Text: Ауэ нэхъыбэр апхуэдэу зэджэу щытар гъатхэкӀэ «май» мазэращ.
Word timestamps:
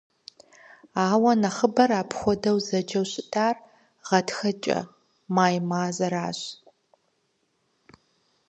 Ауэ 1.07 1.31
нэхъыбэр 1.41 1.91
апхуэдэу 2.01 2.57
зэджэу 2.67 3.05
щытар 3.11 3.55
гъатхэкӀэ 4.07 4.79
«май» 5.35 5.55
мазэращ. 5.69 6.39